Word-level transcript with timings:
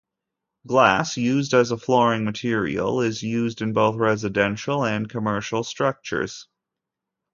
Glass 0.65 1.15
as 1.19 1.69
a 1.69 1.77
flooring 1.77 2.23
material 2.25 3.01
is 3.01 3.21
used 3.21 3.61
in 3.61 3.71
both 3.73 3.97
residential 3.97 4.83
and 4.83 5.07
commercial 5.07 5.63
structures. 5.63 6.47